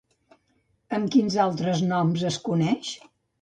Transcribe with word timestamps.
Amb 0.99 1.11
quins 1.15 1.35
altres 1.43 1.83
noms 1.91 2.25
es 2.31 2.41
coneix? 2.49 2.91